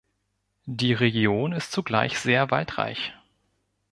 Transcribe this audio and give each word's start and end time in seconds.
Die 0.65 0.93
Region 0.93 1.51
ist 1.53 1.71
zugleich 1.71 2.17
sehr 2.17 2.49
waldreich. 2.49 3.13